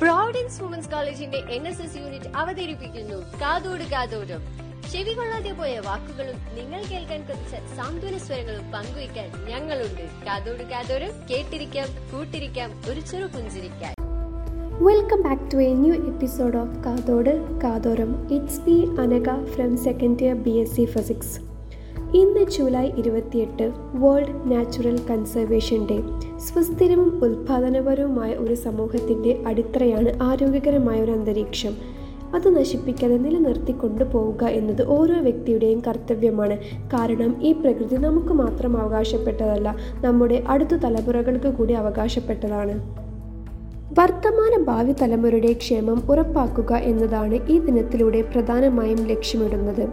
Providence 0.00 0.62
women's 0.62 0.88
കോളേജിന്റെ 0.88 1.38
N 1.50 1.68
S 1.68 1.82
S 1.82 1.96
unit 1.96 2.28
അവതരിപ്പിക്കുന്നു. 2.36 3.14
കാതോട് 3.14 3.82
കാതോടും. 3.82 4.42
ചെവി 4.92 5.12
കൊള്ളാതെ 5.12 5.52
പോയ 5.52 5.78
വാക്കുകളും 5.78 6.36
നിങ്ങൾ 6.58 6.82
കേൾക്കാൻ 6.90 7.20
കൊതിച്ച 7.20 7.76
സാന്ത്വന 7.76 8.18
സ്വരങ്ങളും 8.18 8.72
പങ്കുവയ്ക്കാൻ 8.72 9.28
ഞങ്ങളുണ്ട്. 9.46 10.26
കാതോട് 10.26 10.62
കാതോരം 10.62 11.08
കേട്ടിരിക്കാം 11.30 11.88
കൂട്ടിരിക്കാം 12.12 12.82
ഒരു 12.90 13.00
ചെറു 13.00 13.26
പുഞ്ചിരിക്കാൻ. 13.26 13.94
Welcome 14.84 15.22
back 15.22 15.52
to 15.52 15.56
a 15.56 15.72
new 15.72 15.94
episode 15.94 16.56
of 16.56 16.84
Kathodu 16.84 17.60
Kathoram 17.60 18.34
it's 18.34 18.60
B 18.60 18.78
Anaka 19.00 19.44
from 19.44 19.76
second 19.76 20.22
year 20.22 20.34
B 20.34 20.50
S 20.50 20.76
C 20.76 20.82
Physics. 20.82 21.55
ഇന്ന് 22.14 22.44
ജൂലൈ 22.44 22.90
ഇരുപത്തിയെട്ട് 22.90 23.72
വേൾഡ് 23.94 24.50
നാച്ചുറൽ 24.50 24.98
കൺസർവേഷൻ 25.10 25.86
ഡേ 25.90 26.02
സുസ്ഥിരവും 26.38 27.24
ഉൽപാദനപരവുമായ 27.24 28.34
ഒരു 28.34 28.54
സമൂഹത്തിന്റെ 28.54 29.42
അടിത്തറയാണ് 29.46 30.22
ആരോഗ്യകരമായ 30.22 31.02
ഒരു 31.02 31.12
അന്തരീക്ഷം. 31.12 31.74
അത് 32.34 32.58
നശിപ്പിക്കാതെ 32.58 33.16
നിലനിർത്തി 33.16 33.72
കൊണ്ടുപോവുക 33.72 34.44
എന്നത് 34.44 34.82
ഓരോ 34.82 35.14
വ്യക്തിയുടെയും 35.14 35.82
കർത്തവ്യമാണ്. 35.86 36.58
കാരണം 36.92 37.42
ഈ 37.42 37.52
പ്രകൃതി 37.52 37.96
നമുക്ക് 37.96 38.32
മാത്രം 38.32 38.80
അവകാശപ്പെട്ടതല്ല 38.80 39.76
നമ്മുടെ 40.04 40.42
അടുത്ത 40.46 40.74
തലമുറകൾക്ക് 40.74 41.48
കൂടി 41.48 41.72
അവകാശപ്പെട്ടതാണ്. 41.72 43.05
വർത്തമാന 43.98 44.62
ഭാവി 44.62 44.92
തലമുറയുടെ 44.92 45.52
ക്ഷേമം 45.52 46.02
ഉറപ്പാക്കുക 46.10 46.72
എന്നതാണ് 46.72 47.34
ഈ 47.34 47.58
ദിനത്തിലൂടെ 47.58 48.20
പ്രധാനമായും 48.22 48.98
ലക്ഷ്യമിടുന്നത്. 49.06 49.88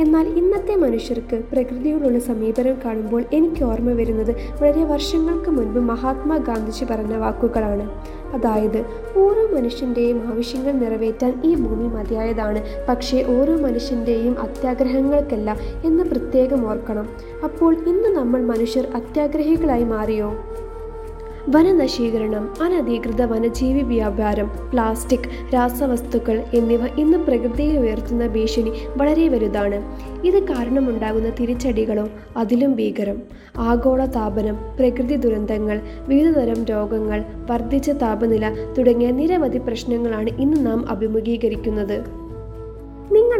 എന്നാൽ 0.00 0.28
ഇന്നത്തെ 0.28 0.76
മനുഷ്യർക്ക് 0.76 1.36
പ്രകൃതിയോടുള്ള 1.52 2.18
സമീപനം 2.18 2.76
കാണുമ്പോൾ 2.84 3.24
എനിക്ക് 3.32 3.62
ഓർമ്മ 3.64 3.92
വരുന്നത് 3.92 4.30
വളരെ 4.62 4.84
വർഷങ്ങൾക്ക് 4.84 5.50
മുൻപ് 5.50 5.78
മഹാത്മാഗാന്ധിജി 5.78 6.84
പറഞ്ഞ 6.84 7.16
വാക്കുകളാണ്. 7.16 7.90
അതായത് 8.34 8.84
ഓരോ 9.16 9.46
മനുഷ്യന്റെയും 9.46 10.18
ആവശ്യങ്ങൾ 10.26 10.72
നിറവേറ്റാൻ 10.72 11.40
ഈ 11.44 11.54
ഭൂമി 11.54 11.88
മതിയായതാണ്. 11.88 12.62
പക്ഷേ 12.88 13.24
ഓരോ 13.36 13.56
മനുഷ്യന്റെയും 13.56 14.40
അത്യാഗ്രഹങ്ങൾക്കല്ല 14.40 15.56
എന്ന് 15.84 16.04
പ്രത്യേകം 16.04 16.70
ഓർക്കണം. 16.70 17.08
അപ്പോൾ 17.44 17.74
ഇന്ന് 17.74 18.08
നമ്മൾ 18.08 18.42
മനുഷ്യർ 18.42 18.86
അത്യാഗ്രഹികളായി 18.94 19.84
മാറിയോ? 19.84 20.32
വനനശീകരണം 21.48 22.54
അനധികൃത 22.62 23.22
വനജീവി 23.22 23.80
വ്യാപാരം 23.80 24.50
പ്ലാസ്റ്റിക് 24.72 25.54
രാസവസ്തുക്കൾ 25.54 26.42
എന്നിവ 26.54 26.86
ഇന്ന് 26.98 27.18
പ്രകൃതിയിൽ 27.18 27.78
ഉയർത്തുന്ന 27.78 28.26
ഭീഷണി 28.26 28.72
വളരെ 28.96 29.28
വലുതാണ്. 29.28 29.78
ഇത് 30.26 30.42
കാരണമുണ്ടാകുന്ന 30.42 31.30
തിരിച്ചടികളോ 31.30 32.08
അതിലും 32.36 32.74
ഭീകരം. 32.74 33.22
ആഗോള 33.58 34.04
താപനം 34.04 34.58
പ്രകൃതി 34.78 35.16
ദുരന്തങ്ങൾ 35.16 35.80
വിവിധതരം 36.08 36.64
രോഗങ്ങൾ 36.64 37.24
വർദ്ധിച്ച 37.50 37.90
താപനില 37.90 38.72
തുടങ്ങിയ 38.78 39.10
നിരവധി 39.10 39.58
പ്രശ്നങ്ങളാണ് 39.58 40.30
ഇന്ന് 40.40 40.66
നാം 40.66 40.88
അഭിമുഖീകരിക്കുന്നത്. 40.88 42.23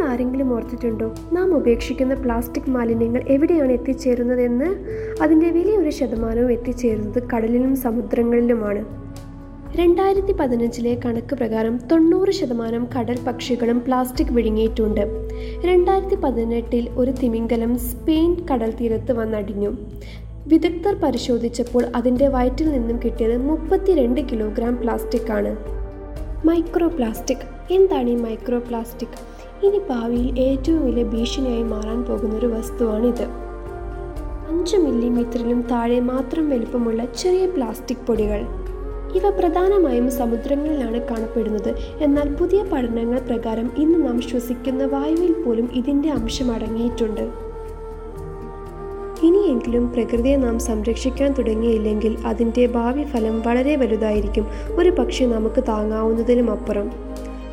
ആരെങ്കിലും 0.05 0.55
ഓർത്തിട്ടുണ്ടോ? 0.55 1.15
നാം 1.33 1.55
ഉപേക്ഷിക്കുന്ന 1.55 2.13
പ്ലാസ്റ്റിക് 2.13 2.69
മാലിന്യങ്ങൾ 2.69 3.23
എവിടെയാണ് 3.27 3.71
എത്തിച്ചേരുന്നതെന്ന്? 3.71 4.69
അതിന്റെ 5.21 5.49
വലിയൊരു 5.49 5.89
ശതമാനവും 5.89 6.51
എത്തിച്ചേരുന്നത് 6.51 7.23
കടലിലും 7.35 7.75
സമുദ്രങ്ങളിലുമാണ്. 7.75 8.85
രണ്ടായിരത്തി 9.75 10.31
പതിനഞ്ചിലെ 10.31 10.99
കണക്ക് 11.05 11.35
പ്രകാരം 11.35 11.79
തൊണ്ണൂറ് 11.91 12.31
ശതമാനം 12.31 12.87
കടൽ 12.99 13.17
പക്ഷികളും 13.27 13.79
പ്ലാസ്റ്റിക് 13.79 14.31
വിഴുങ്ങിയിട്ടുണ്ട്. 14.31 15.01
രണ്ടായിരത്തി 15.65 16.15
പതിനെട്ടിൽ 16.15 16.89
ഒരു 16.95 17.11
തിമിംഗലം 17.11 17.77
സ്പെയിൻ 17.77 18.35
കടൽ 18.51 18.71
തീരത്ത് 18.71 19.11
വന്നടിഞ്ഞു. 19.11 19.71
വിദഗ്ധർ 20.47 20.95
പരിശോധിച്ചപ്പോൾ 20.95 21.83
അതിന്റെ 21.95 22.27
വയറ്റിൽ 22.27 22.71
നിന്നും 22.71 22.99
കിട്ടിയത് 23.05 23.37
മുപ്പത്തിരണ്ട് 23.37 24.21
കിലോഗ്രാം 24.21 24.75
പ്ലാസ്റ്റിക് 24.81 25.31
ആണ് 25.31 25.57
മൈക്രോ 26.47 26.87
പ്ലാസ്റ്റിക് 26.87 27.73
എന്താണ് 27.73 28.09
ഈ 28.09 28.15
മൈക്രോ 28.15 28.59
പ്ലാസ്റ്റിക് 28.59 29.17
ഇനി 29.65 29.77
ഭാവിയിൽ 29.77 30.39
ഏറ്റവും 30.39 30.85
വലിയ 30.85 31.03
ഭീഷണിയായി 31.03 31.63
മാറാൻ 31.63 32.03
പോകുന്ന 32.03 32.35
ഒരു 32.35 32.45
വസ്തുവാണിത്. 32.45 33.23
അഞ്ച് 34.49 34.77
മില്ലിമീറ്ററിലും 34.77 35.61
താഴെ 35.61 35.99
മാത്രം 35.99 36.49
വലുപ്പമുള്ള 36.49 37.05
ചെറിയ 37.05 37.45
പ്ലാസ്റ്റിക് 37.45 38.05
പൊടികൾ. 38.07 38.41
ഇവ 39.15 39.29
പ്രധാനമായും 39.29 40.11
സമുദ്രങ്ങളിലാണ് 40.11 40.99
കാണപ്പെടുന്നത്. 41.01 41.75
എന്നാൽ 41.99 42.33
പുതിയ 42.33 42.63
പഠനങ്ങൾ 42.63 43.19
പ്രകാരം 43.19 43.71
ഇന്ന് 43.77 44.07
നാം 44.07 44.21
ശ്വസിക്കുന്ന 44.21 44.85
വായുവിൽ 44.85 45.43
പോലും 45.43 45.69
ഇതിന്റെ 45.73 46.09
അംശം 46.09 46.51
അടങ്ങിയിട്ടുണ്ട്. 46.51 47.31
ഇനിയെങ്കിലും 49.25 49.91
പ്രകൃതിയെ 49.91 50.35
നാം 50.35 50.59
സംരക്ഷിക്കാൻ 50.59 51.33
തുടങ്ങിയില്ലെങ്കിൽ 51.33 52.17
അതിന്റെ 52.25 52.65
ഭാവി 52.65 53.03
ഫലം 53.03 53.41
വളരെ 53.41 53.75
വലുതായിരിക്കും. 53.75 54.47
ഒരു 54.75 54.89
പക്ഷേ 54.89 55.25
നമുക്ക് 55.25 55.63
താങ്ങാവുന്നതിലും 55.67 56.51
അപ്പുറം. 56.51 56.91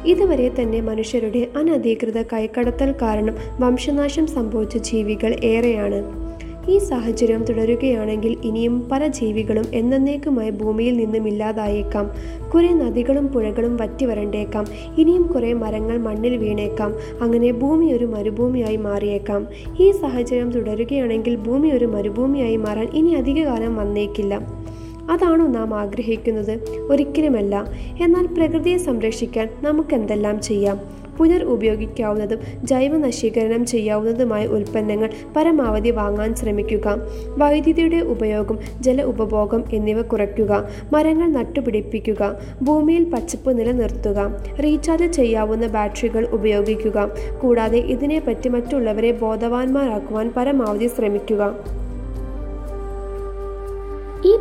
ഇതുവരെ 0.06 0.50
തന്നെ 0.60 0.80
മനുഷ്യരുടെ 0.80 1.48
അനധികൃത 1.56 2.22
കൈക്കടത്തൽ 2.22 2.94
കാരണം 3.02 3.34
വംശനാശം 3.60 4.26
സംഭവിച്ച 4.26 4.76
ജീവികൾ 4.76 5.36
ഏറെയാണ്. 5.44 6.22
ഈ 6.70 6.78
സാഹചര്യം 6.78 7.44
തുടരുകയാണെങ്കിൽ 7.44 8.36
ഇനിയും 8.44 8.88
പല 8.88 9.06
ജീവികളും 9.06 9.64
എന്നേക്കുമായി 9.72 10.50
ഭൂമിയിൽ 10.50 10.96
നിന്നും 10.96 11.28
ഇല്ലാതായേക്കാം. 11.28 12.10
കുറേ 12.54 12.68
നദികളും 12.68 13.28
പുഴകളും 13.28 13.76
വറ്റി 13.76 14.04
വരണ്ടേക്കാം 14.04 14.64
ഇനിയും 14.98 15.22
കുറേ 15.22 15.52
മരങ്ങൾ 15.52 15.98
മണ്ണിൽ 15.98 16.36
വീണേക്കാം. 16.36 16.94
അങ്ങനെ 17.22 17.52
ഭൂമി 17.52 17.92
ഒരു 17.92 18.04
മരുഭൂമിയായി 18.04 18.76
മാറിയേക്കാം. 18.76 19.46
ഈ 19.80 19.90
സാഹചര്യം 19.90 20.50
തുടരുകയാണെങ്കിൽ 20.50 21.36
ഭൂമി 21.36 21.68
ഒരു 21.68 21.84
മരുഭൂമിയായി 21.84 22.56
മാറാൻ 22.56 22.88
ഇനി 22.94 23.10
അധികകാലം 23.10 23.76
വന്നേക്കില്ല. 23.76 24.61
അതാണോ 25.10 25.46
നാം 25.46 25.74
ആഗ്രഹിക്കുന്നത്? 25.74 26.58
ഒരിക്കലുമല്ല. 26.90 27.64
എന്നാൽ 28.02 28.26
പ്രകൃതിയെ 28.26 28.76
സംരക്ഷിക്കാൻ 28.76 29.48
നമുക്ക് 29.62 29.94
എന്തെല്ലാം 29.94 30.40
ചെയ്യാം? 30.40 31.02
പുനർ 31.18 31.44
ഉപയോഗിക്കാവുന്നതും 31.44 32.38
ജൈവ 32.64 32.96
നശീകരണം 32.96 33.66
ചെയ്യാവുന്നതുമായ 33.66 34.46
ഉൽപ്പന്നങ്ങൾ 34.46 35.10
പരമാവധി 35.36 35.90
വാങ്ങാൻ 35.90 36.34
ശ്രമിക്കുക. 36.34 36.96
വൈദ്യുതിയുടെ 37.28 37.96
ഉപയോഗം 37.96 38.58
ജല 38.80 39.02
ഉപഭോഗം 39.02 39.64
എന്നിവ 39.72 40.02
കുറയ്ക്കുക. 40.02 40.68
മരങ്ങൾ 40.92 41.28
നട്ടുപിടിപ്പിക്കുക. 41.28 42.40
ഭൂമിയിൽ 42.62 43.04
പച്ചപ്പ് 43.04 43.58
നിലനിർത്തുക. 43.58 44.44
റീചാർജ് 44.64 45.12
ചെയ്യാവുന്ന 45.12 45.66
ബാറ്ററികൾ 45.66 46.28
ഉപയോഗിക്കുക. 46.28 47.10
കൂടാതെ 47.42 47.78
ഇതിനെപ്പറ്റി 47.78 48.48
മറ്റുള്ളവരെ 48.48 49.12
ബോധവാന്മാരാക്കുവാൻ 49.12 50.32
പരമാവധി 50.36 50.86
ശ്രമിക്കുക. 50.86 51.56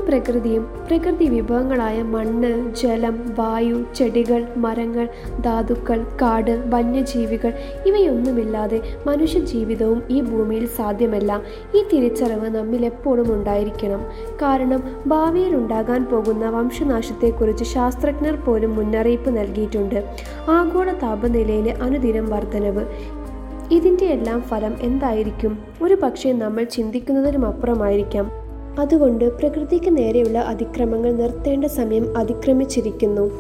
പ്രകൃതിയും 0.08 0.68
പ്രകൃതി 0.88 1.26
വിഭവങ്ങളായ 1.26 2.02
മണ്ണ് 2.02 2.76
ജലം 2.76 3.36
വായു 3.40 3.84
ചെടികൾ 3.96 4.48
മരങ്ങൾ 4.58 5.10
ധാതുക്കൾ 5.46 6.06
കാട് 6.22 6.64
വന്യജീവികൾ 6.66 7.54
ഇവയൊന്നുമില്ലാതെ 7.86 8.82
മനുഷ്യ 9.08 9.40
ജീവിതവും 9.40 10.04
ഈ 10.10 10.22
ഭൂമിയിൽ 10.22 10.68
സാധ്യമല്ല. 10.68 11.42
ഈ 11.76 11.84
തിരിച്ചറിവ് 11.94 12.50
നമ്മിൽ 12.50 12.86
എപ്പോഴും 12.86 13.34
ഉണ്ടായിരിക്കണം. 13.34 14.06
കാരണം 14.42 14.84
ഭാവിയിൽ 15.08 15.56
ഉണ്ടാകാൻ 15.56 16.06
പോകുന്ന 16.06 16.50
വംശനാശത്തെക്കുറിച്ച് 16.50 17.64
ശാസ്ത്രജ്ഞർ 17.64 18.36
പോലും 18.36 18.76
മുന്നറിയിപ്പ് 18.76 19.38
നൽകിയിട്ടുണ്ട്. 19.38 20.16
ആഗോള 20.50 20.94
താപനിലയിലെ 20.94 21.72
അനുദിനം 21.72 22.30
വർധനവ്. 22.30 22.86
ഇതിന്റെ 23.72 24.06
എല്ലാം 24.06 24.42
ഫലം 24.42 24.76
എന്തായിരിക്കും? 24.82 25.58
ഒരു 25.82 25.94
പക്ഷേ 25.94 26.32
നമ്മൾ 26.32 26.64
ചിന്തിക്കുന്നതിനും 26.64 27.46
അപ്പുറമായിരിക്കാം. 27.46 28.41
അതുകൊണ്ട് 28.80 29.38
പ്രകൃതിക്ക് 29.38 29.98
നേരെയുള്ള 29.98 30.40
അതിക്രമങ്ങൾ 30.40 31.12
നിർത്തേണ്ട 31.12 31.66
സമയം 31.66 32.18
അതിക്രമിച്ചിരിക്കുന്നു. 32.18 33.32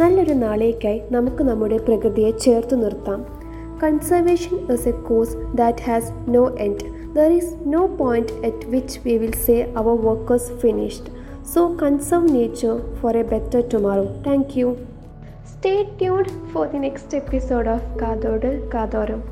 നല്ലൊരു 0.00 0.32
നാളേക്കായി 0.32 1.02
നമുക്ക് 1.10 1.44
നമ്മുടെ 1.44 1.76
പ്രകൃതിയെ 1.76 2.30
ചേർത്ത് 2.30 2.84
നിർത്താം. 2.84 3.44
Conservation 3.82 4.72
is 4.72 4.88
a 4.88 4.90
cause 4.90 5.36
that 5.54 5.78
has 5.78 6.12
no 6.28 6.56
end 6.58 7.14
there 7.16 7.30
is 7.32 7.54
no 7.66 7.86
point 7.86 8.46
at 8.46 8.66
which 8.66 9.00
we 9.04 9.16
will 9.16 9.32
say 9.32 9.72
our 9.76 9.96
work is 9.96 10.52
finished 10.52 11.06
so 11.54 11.76
conserve 11.82 12.28
nature 12.28 12.94
for 12.94 13.16
a 13.16 13.22
better 13.22 13.68
tomorrow 13.74 14.04
thank 14.26 14.58
you 14.58 14.76
stay 15.52 15.82
tuned 16.00 16.52
for 16.52 16.70
the 16.70 16.78
next 16.78 17.16
episode 17.16 17.68
of 17.68 17.98
Kathodu 17.98 18.70
Kathoram 18.70 19.24